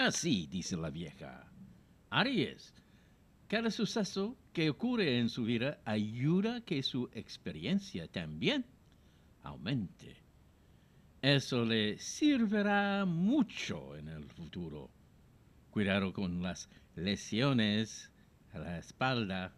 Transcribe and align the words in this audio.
Así 0.00 0.46
dice 0.46 0.78
la 0.78 0.88
vieja. 0.88 1.46
Aries, 2.08 2.72
cada 3.46 3.70
suceso 3.70 4.34
que 4.54 4.70
ocurre 4.70 5.18
en 5.18 5.28
su 5.28 5.44
vida 5.44 5.78
ayuda 5.84 6.62
que 6.62 6.82
su 6.82 7.10
experiencia 7.12 8.08
también 8.08 8.64
aumente. 9.42 10.16
Eso 11.20 11.66
le 11.66 11.98
servirá 11.98 13.04
mucho 13.04 13.94
en 13.94 14.08
el 14.08 14.24
futuro. 14.24 14.90
Cuidado 15.70 16.14
con 16.14 16.40
las 16.40 16.70
lesiones 16.96 18.10
a 18.54 18.58
la 18.58 18.78
espalda. 18.78 19.52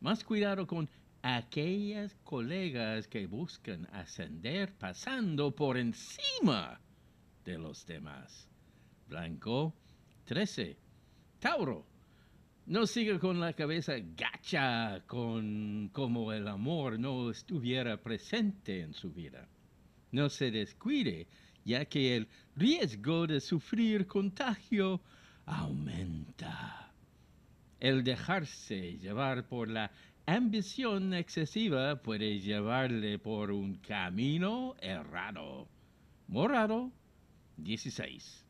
Más 0.00 0.24
cuidado 0.24 0.66
con 0.66 0.90
aquellas 1.22 2.16
colegas 2.24 3.06
que 3.06 3.28
buscan 3.28 3.86
ascender 3.92 4.76
pasando 4.76 5.54
por 5.54 5.78
encima 5.78 6.80
de 7.44 7.56
los 7.56 7.86
demás. 7.86 8.50
Blanco 9.10 9.74
13. 10.26 10.76
Tauro. 11.40 11.84
No 12.66 12.86
siga 12.86 13.18
con 13.18 13.40
la 13.40 13.52
cabeza 13.52 13.94
gacha 13.98 15.02
con 15.08 15.90
como 15.92 16.32
el 16.32 16.46
amor 16.46 16.96
no 17.00 17.28
estuviera 17.28 18.00
presente 18.00 18.82
en 18.82 18.94
su 18.94 19.10
vida. 19.12 19.48
No 20.12 20.30
se 20.30 20.52
descuide, 20.52 21.26
ya 21.64 21.84
que 21.86 22.16
el 22.16 22.28
riesgo 22.54 23.26
de 23.26 23.40
sufrir 23.40 24.06
contagio 24.06 25.00
aumenta. 25.44 26.92
El 27.80 28.04
dejarse 28.04 28.96
llevar 28.98 29.48
por 29.48 29.68
la 29.68 29.90
ambición 30.26 31.14
excesiva 31.14 32.00
puede 32.00 32.38
llevarle 32.38 33.18
por 33.18 33.50
un 33.50 33.74
camino 33.78 34.76
errado. 34.80 35.66
Morado 36.28 36.92
16. 37.56 38.49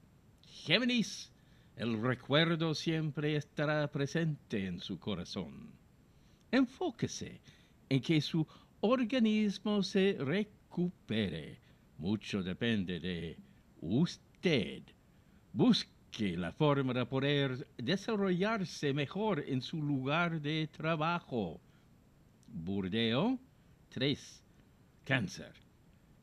Géminis, 0.50 1.32
el 1.76 2.00
recuerdo 2.02 2.74
siempre 2.74 3.36
estará 3.36 3.90
presente 3.90 4.66
en 4.66 4.80
su 4.80 4.98
corazón. 4.98 5.70
Enfóquese 6.50 7.40
en 7.88 8.00
que 8.00 8.20
su 8.20 8.46
organismo 8.80 9.82
se 9.82 10.16
recupere. 10.18 11.58
Mucho 11.98 12.42
depende 12.42 12.98
de 12.98 13.36
usted. 13.80 14.82
Busque 15.52 16.36
la 16.36 16.52
forma 16.52 16.92
de 16.92 17.06
poder 17.06 17.66
desarrollarse 17.78 18.92
mejor 18.92 19.44
en 19.46 19.62
su 19.62 19.80
lugar 19.80 20.40
de 20.40 20.68
trabajo. 20.68 21.60
Burdeo 22.48 23.38
3. 23.90 24.42
Cáncer. 25.04 25.52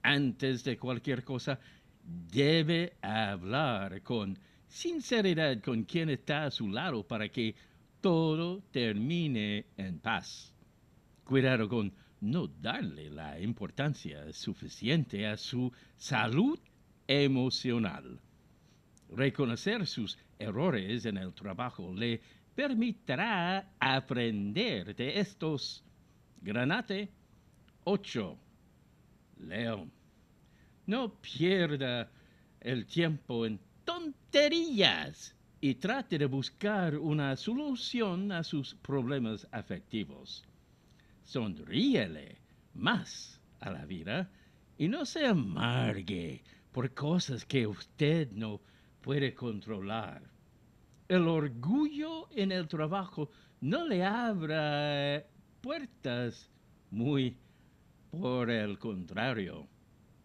Antes 0.03 0.63
de 0.63 0.77
cualquier 0.77 1.23
cosa, 1.23 1.59
debe 2.07 2.93
hablar 3.01 4.01
con 4.01 4.37
sinceridad 4.67 5.61
con 5.61 5.83
quien 5.83 6.09
está 6.09 6.45
a 6.45 6.51
su 6.51 6.69
lado 6.69 7.05
para 7.05 7.29
que 7.29 7.55
todo 8.01 8.61
termine 8.71 9.65
en 9.75 9.99
paz. 9.99 10.53
Cuidado 11.23 11.67
con 11.67 11.93
no 12.21 12.47
darle 12.47 13.09
la 13.09 13.39
importancia 13.39 14.31
suficiente 14.33 15.27
a 15.27 15.37
su 15.37 15.71
salud 15.97 16.59
emocional. 17.07 18.19
Reconocer 19.09 19.85
sus 19.85 20.17
errores 20.39 21.05
en 21.05 21.17
el 21.17 21.33
trabajo 21.33 21.93
le 21.93 22.21
permitirá 22.55 23.73
aprender 23.79 24.95
de 24.95 25.19
estos. 25.19 25.83
Granate 26.41 27.09
8. 27.83 28.37
León. 29.39 29.96
No 30.87 31.13
pierda 31.15 32.09
el 32.61 32.85
tiempo 32.85 33.45
en 33.45 33.59
tonterías 33.83 35.35
y 35.59 35.75
trate 35.75 36.17
de 36.17 36.27
buscar 36.27 36.97
una 36.97 37.35
solución 37.35 38.31
a 38.31 38.41
sus 38.41 38.73
problemas 38.75 39.45
afectivos. 39.51 40.45
Sonríele 41.23 42.37
más 42.73 43.41
a 43.59 43.69
la 43.69 43.85
vida 43.85 44.31
y 44.77 44.87
no 44.87 45.05
se 45.05 45.27
amargue 45.27 46.41
por 46.71 46.93
cosas 46.93 47.43
que 47.43 47.67
usted 47.67 48.31
no 48.31 48.61
puede 49.01 49.33
controlar. 49.33 50.21
El 51.09 51.27
orgullo 51.27 52.29
en 52.31 52.53
el 52.53 52.65
trabajo 52.69 53.29
no 53.59 53.85
le 53.85 54.05
abra 54.05 55.25
puertas 55.59 56.49
muy 56.91 57.35
por 58.09 58.49
el 58.49 58.79
contrario. 58.79 59.67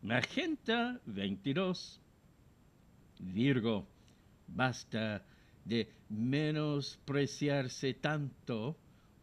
Magenta 0.02 1.00
22. 1.06 2.00
Virgo, 3.20 3.86
basta 4.48 5.22
de 5.64 5.88
menospreciarse 6.08 7.94
tanto 7.94 8.76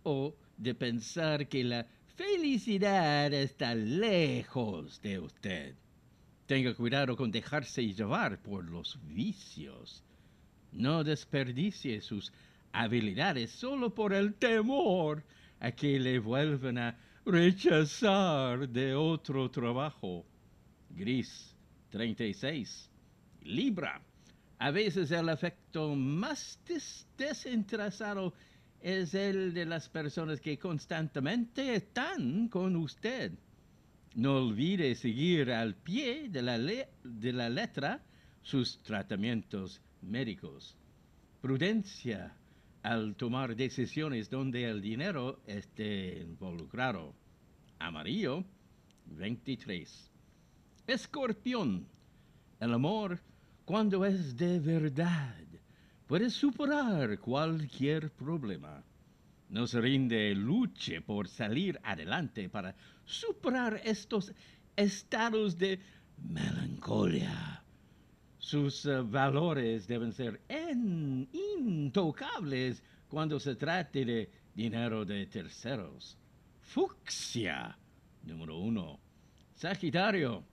o 0.03 0.33
de 0.55 0.73
pensar 0.73 1.49
que 1.49 1.65
la 1.65 1.85
felicidad 2.15 3.33
está 3.33 3.75
lejos 3.75 5.01
de 5.01 5.19
usted. 5.19 5.75
Tenga 6.45 6.73
cuidado 6.73 7.17
con 7.17 7.29
dejarse 7.29 7.93
llevar 7.93 8.41
por 8.41 8.63
los 8.63 8.97
vicios. 9.03 10.01
No 10.71 11.03
desperdicie 11.03 11.99
sus 11.99 12.31
habilidades 12.71 13.51
solo 13.51 13.93
por 13.93 14.13
el 14.13 14.33
temor 14.35 15.23
a 15.59 15.71
que 15.71 15.99
le 15.99 16.19
vuelvan 16.19 16.77
a 16.77 16.97
rechazar 17.25 18.69
de 18.69 18.95
otro 18.95 19.51
trabajo. 19.51 20.25
Gris 20.89 21.55
36. 21.91 22.89
Libra. 23.43 24.01
A 24.59 24.71
veces 24.71 25.11
el 25.11 25.29
efecto 25.29 25.95
más 25.95 26.59
des 26.67 27.07
desinteresado 27.17 28.33
es 28.81 29.13
el 29.13 29.53
de 29.53 29.65
las 29.65 29.89
personas 29.89 30.41
que 30.41 30.57
constantemente 30.57 31.75
están 31.75 32.47
con 32.49 32.75
usted. 32.75 33.31
No 34.15 34.37
olvide 34.37 34.95
seguir 34.95 35.51
al 35.51 35.75
pie 35.75 36.29
de 36.29 36.41
la, 36.41 36.57
de 36.57 37.33
la 37.33 37.49
letra 37.49 38.01
sus 38.41 38.79
tratamientos 38.83 39.81
médicos. 40.01 40.75
Prudencia 41.41 42.35
al 42.83 43.15
tomar 43.15 43.55
decisiones 43.55 44.29
donde 44.29 44.65
el 44.65 44.81
dinero 44.81 45.41
esté 45.45 46.19
involucrado. 46.21 47.13
Amarillo 47.79 48.43
23. 49.05 50.09
Escorpión. 50.89 51.87
El 52.59 52.73
amor, 52.73 53.19
cuando 53.63 54.03
es 54.05 54.35
de 54.35 54.59
verdad, 54.59 55.35
puede 56.07 56.29
superar 56.29 57.19
cualquier 57.19 58.11
problema. 58.11 58.83
No 59.49 59.67
se 59.67 59.81
rinde, 59.81 60.33
luche 60.33 61.01
por 61.01 61.27
salir 61.27 61.79
adelante 61.83 62.49
para 62.49 62.75
superar 63.05 63.79
estos 63.83 64.33
estados 64.75 65.57
de 65.57 65.79
melancolía. 66.17 67.63
Sus 68.39 68.85
uh, 68.85 69.05
valores 69.05 69.87
deben 69.87 70.11
ser 70.11 70.41
en, 70.47 71.29
intocables 71.57 72.81
cuando 73.07 73.39
se 73.39 73.55
trate 73.55 74.05
de 74.05 74.31
dinero 74.55 75.05
de 75.05 75.27
terceros. 75.27 76.17
Fucsia, 76.61 77.77
número 78.23 78.57
uno. 78.57 78.99
Sagitario, 79.53 80.43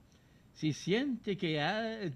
si 0.57 0.73
siente 0.73 1.37
que, 1.37 2.11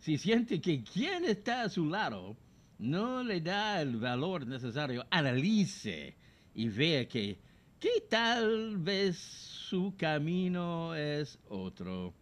si 0.00 0.18
siente 0.18 0.60
que 0.60 0.82
quien 0.82 1.24
está 1.24 1.62
a 1.62 1.68
su 1.68 1.88
lado 1.88 2.36
no 2.80 3.22
le 3.22 3.40
da 3.40 3.80
el 3.80 3.98
valor 3.98 4.44
necesario, 4.44 5.06
analice 5.10 6.16
y 6.56 6.68
vea 6.68 7.06
que, 7.06 7.38
que 7.78 8.02
tal 8.10 8.78
vez 8.78 9.16
su 9.16 9.94
camino 9.96 10.92
es 10.96 11.38
otro. 11.48 12.12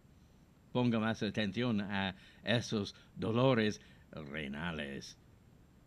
Ponga 0.72 0.98
más 0.98 1.22
atención 1.22 1.80
a 1.80 2.14
esos 2.44 2.94
dolores 3.16 3.80
renales. 4.12 5.16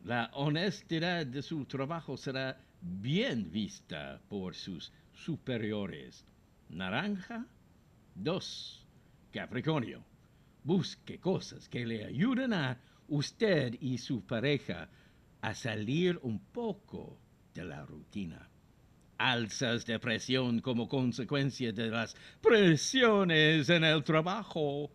La 0.03 0.31
honestidad 0.33 1.27
de 1.27 1.43
su 1.43 1.63
trabajo 1.65 2.17
será 2.17 2.59
bien 2.81 3.51
vista 3.51 4.19
por 4.27 4.55
sus 4.55 4.91
superiores. 5.13 6.25
Naranja 6.69 7.45
2. 8.15 8.82
Capricornio. 9.33 10.05
Busque 10.63 11.19
cosas 11.19 11.67
que 11.67 11.85
le 11.85 12.05
ayuden 12.05 12.53
a 12.53 12.79
usted 13.07 13.75
y 13.81 13.97
su 13.97 14.21
pareja 14.21 14.89
a 15.41 15.53
salir 15.55 16.19
un 16.21 16.39
poco 16.39 17.19
de 17.53 17.65
la 17.65 17.85
rutina. 17.85 18.49
Alzas 19.17 19.85
de 19.85 19.99
presión 19.99 20.59
como 20.61 20.87
consecuencia 20.87 21.73
de 21.73 21.89
las 21.89 22.15
presiones 22.41 23.69
en 23.69 23.83
el 23.83 24.03
trabajo. 24.03 24.91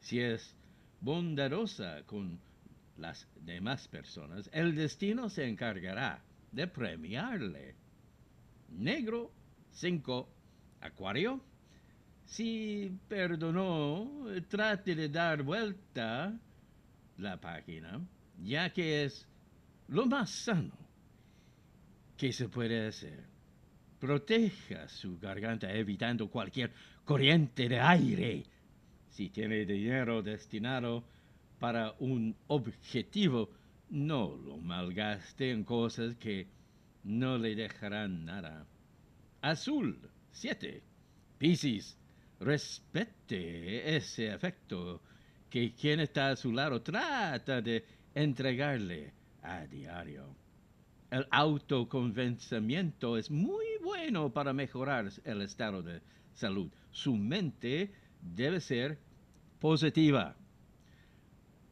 Si 0.00 0.20
es 0.20 0.54
bondadosa 1.00 2.02
con 2.04 2.38
las 2.98 3.26
demás 3.40 3.88
personas, 3.88 4.50
el 4.52 4.74
destino 4.76 5.28
se 5.28 5.48
encargará 5.48 6.22
de 6.52 6.66
premiarle. 6.66 7.74
Negro 8.68 9.32
5. 9.70 10.28
Acuario. 10.80 11.51
Si 12.32 12.90
perdonó, 13.08 14.24
trate 14.48 14.94
de 14.94 15.10
dar 15.10 15.42
vuelta 15.42 16.32
la 17.18 17.38
página. 17.38 18.00
ya 18.42 18.72
que 18.72 19.04
es 19.04 19.28
lo 19.88 20.06
más 20.06 20.30
sano 20.30 20.72
que 22.16 22.32
se 22.32 22.48
puede 22.48 22.86
hacer. 22.86 23.22
Proteja 24.00 24.88
su 24.88 25.18
garganta 25.18 25.70
evitando 25.74 26.30
cualquier 26.30 26.72
corriente 27.04 27.68
de 27.68 27.78
aire. 27.78 28.46
Si 29.10 29.28
tiene 29.28 29.66
dinero 29.66 30.22
destinado 30.22 31.04
para 31.58 31.94
un 31.98 32.34
objetivo, 32.46 33.50
no 33.90 34.34
lo 34.42 34.56
malgaste 34.56 35.50
en 35.50 35.64
cosas 35.64 36.16
que 36.16 36.46
no 37.04 37.36
le 37.36 37.54
dejarán 37.54 38.24
nada. 38.24 38.66
Azul, 39.42 39.98
7. 40.30 40.82
Piscis, 41.36 41.98
respete 42.42 43.96
ese 43.96 44.32
efecto 44.32 45.00
que 45.48 45.74
quien 45.74 46.00
está 46.00 46.30
a 46.30 46.36
su 46.36 46.52
lado 46.52 46.82
trata 46.82 47.60
de 47.60 47.84
entregarle 48.14 49.12
a 49.42 49.66
diario. 49.66 50.34
El 51.10 51.26
autoconvencimiento 51.30 53.18
es 53.18 53.30
muy 53.30 53.66
bueno 53.82 54.32
para 54.32 54.52
mejorar 54.52 55.10
el 55.24 55.42
estado 55.42 55.82
de 55.82 56.00
salud. 56.32 56.70
Su 56.90 57.16
mente 57.16 57.92
debe 58.20 58.60
ser 58.60 58.98
positiva. 59.60 60.36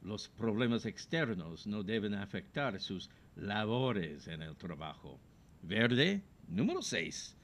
Los 0.03 0.29
problemas 0.29 0.85
externos 0.87 1.67
no 1.67 1.83
deben 1.83 2.15
afectar 2.15 2.81
sus 2.81 3.11
labores 3.37 4.29
en 4.29 4.43
el 4.43 4.57
trabajo. 4.57 5.19
Verde, 5.63 6.23
número 6.49 6.83
6. 6.83 7.37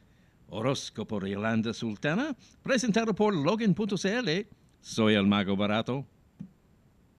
Horóscopo 0.48 1.20
de 1.20 1.30
Yolanda 1.30 1.72
Sultana, 1.72 2.36
presentado 2.62 3.14
por 3.14 3.34
Logan.cl. 3.34 4.30
Soy 4.80 5.14
el 5.14 5.26
mago 5.26 5.56
barato. 5.56 6.06